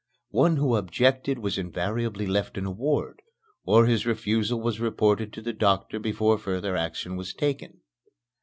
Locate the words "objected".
0.77-1.37